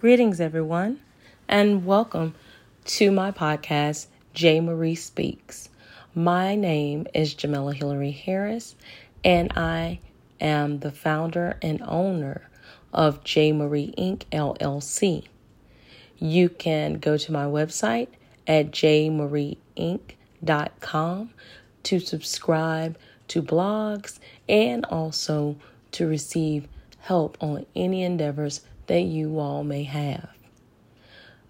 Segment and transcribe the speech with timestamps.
[0.00, 0.98] Greetings, everyone,
[1.46, 2.34] and welcome
[2.86, 4.58] to my podcast, J.
[4.58, 5.68] Marie Speaks.
[6.14, 8.76] My name is Jamela Hillary Harris,
[9.22, 10.00] and I
[10.40, 12.48] am the founder and owner
[12.94, 13.52] of J.
[13.52, 15.24] Marie Ink LLC.
[16.16, 18.08] You can go to my website
[18.46, 21.30] at jmarieink.com
[21.82, 22.98] to subscribe
[23.28, 25.56] to blogs and also
[25.92, 26.66] to receive
[27.00, 30.28] help on any endeavors that you all may have.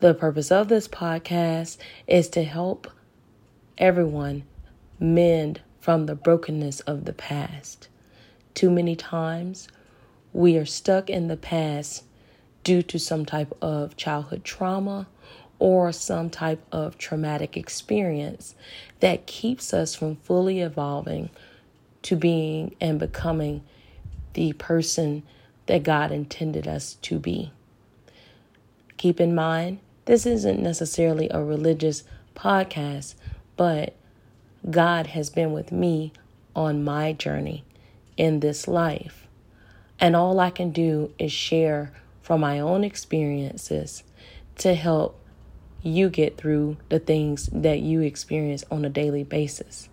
[0.00, 2.90] The purpose of this podcast is to help
[3.78, 4.42] everyone
[5.00, 7.88] mend from the brokenness of the past.
[8.52, 9.66] Too many times
[10.34, 12.04] we are stuck in the past
[12.64, 15.06] due to some type of childhood trauma
[15.58, 18.54] or some type of traumatic experience
[19.00, 21.30] that keeps us from fully evolving
[22.02, 23.62] to being and becoming
[24.34, 25.22] the person
[25.66, 27.52] that God intended us to be.
[28.96, 33.14] Keep in mind, this isn't necessarily a religious podcast,
[33.56, 33.94] but
[34.70, 36.12] God has been with me
[36.54, 37.64] on my journey
[38.16, 39.26] in this life.
[39.98, 41.92] And all I can do is share
[42.22, 44.02] from my own experiences
[44.58, 45.18] to help
[45.82, 49.88] you get through the things that you experience on a daily basis.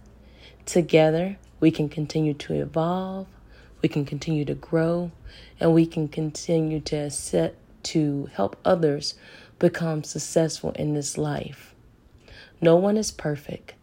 [0.65, 3.27] Together, we can continue to evolve
[3.81, 5.11] we can continue to grow,
[5.59, 9.15] and we can continue to set to help others
[9.57, 11.73] become successful in this life.
[12.61, 13.73] No one is perfect,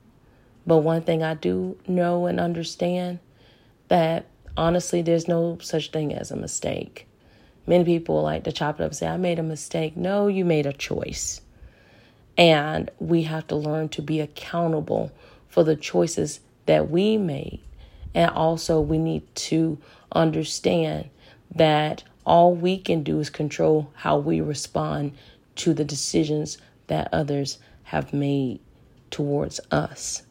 [0.66, 3.20] but one thing I do know and understand
[3.88, 7.06] that honestly, there's no such thing as a mistake.
[7.66, 9.96] Many people like to chop it up and say, I made a mistake.
[9.96, 11.40] No, you made a choice.
[12.38, 15.10] And we have to learn to be accountable
[15.48, 17.60] for the choices that we made
[18.16, 19.76] and also, we need to
[20.10, 21.10] understand
[21.54, 25.12] that all we can do is control how we respond
[25.56, 26.56] to the decisions
[26.86, 28.60] that others have made
[29.10, 30.22] towards us.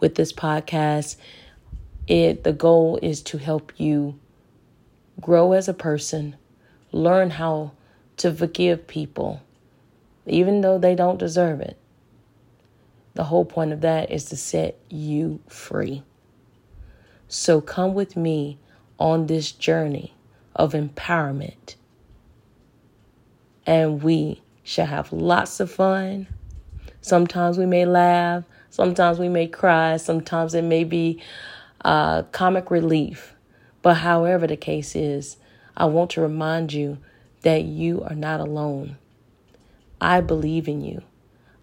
[0.00, 1.16] With this podcast,
[2.06, 4.18] it the goal is to help you
[5.18, 6.36] grow as a person,
[6.92, 7.72] learn how
[8.18, 9.40] to forgive people
[10.26, 11.78] even though they don't deserve it.
[13.14, 16.02] The whole point of that is to set you free.
[17.30, 18.58] So come with me
[18.98, 20.14] on this journey
[20.56, 21.74] of empowerment.
[23.66, 26.26] And we shall have lots of fun.
[27.02, 31.22] Sometimes we may laugh, sometimes we may cry, sometimes it may be
[31.84, 33.34] uh, comic relief.
[33.82, 35.36] But however the case is,
[35.76, 36.96] I want to remind you
[37.42, 38.96] that you are not alone.
[40.00, 41.02] I believe in you.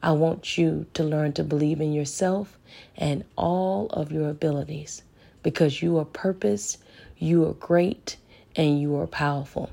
[0.04, 2.60] I want you to learn to believe in yourself
[2.96, 5.02] and all of your abilities
[5.46, 6.80] because you are purpose,
[7.20, 8.18] you are great,
[8.56, 9.70] and you are powerful.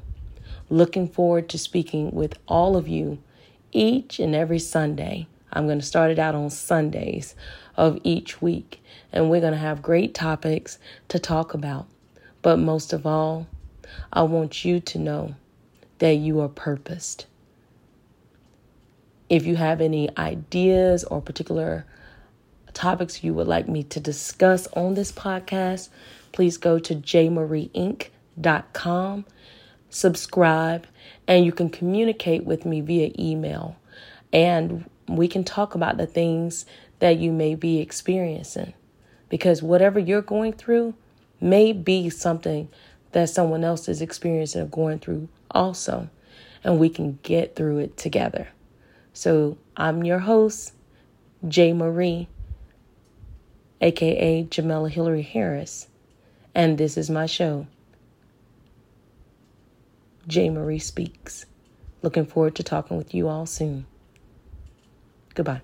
[0.68, 3.22] Looking forward to speaking with all of you
[3.72, 5.28] each and every Sunday.
[5.50, 7.34] I'm going to start it out on Sundays
[7.74, 8.84] of each week,
[9.14, 10.76] and we're going to have great topics
[11.08, 11.86] to talk about.
[12.42, 13.46] But most of all,
[14.12, 15.36] I want you to know
[16.00, 17.24] that you are purposed.
[19.30, 21.86] If you have any ideas or particular
[22.74, 25.88] topics you would like me to discuss on this podcast,
[26.32, 28.06] please go to jmarieink.com,
[29.90, 30.86] subscribe,
[31.28, 33.76] and you can communicate with me via email.
[34.32, 36.64] And we can talk about the things
[36.98, 38.72] that you may be experiencing.
[39.28, 40.94] Because whatever you're going through
[41.40, 42.68] may be something
[43.12, 46.08] that someone else is experiencing or going through also.
[46.64, 48.48] And we can get through it together.
[49.12, 50.72] So I'm your host,
[51.46, 51.72] J.
[51.72, 52.28] Marie
[53.82, 55.88] aka Jamela Hillary Harris,
[56.54, 57.66] and this is my show.
[60.28, 60.50] J.
[60.50, 61.46] Marie Speaks.
[62.00, 63.86] Looking forward to talking with you all soon.
[65.34, 65.62] Goodbye.